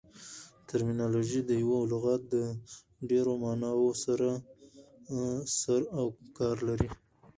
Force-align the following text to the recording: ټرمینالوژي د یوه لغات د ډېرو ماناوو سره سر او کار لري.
ټرمینالوژي 0.69 1.41
د 1.45 1.51
یوه 1.63 1.79
لغات 1.91 2.21
د 2.33 2.35
ډېرو 3.09 3.33
ماناوو 3.43 3.89
سره 4.05 4.29
سر 5.59 5.81
او 5.99 6.05
کار 6.37 6.55
لري. 6.67 6.89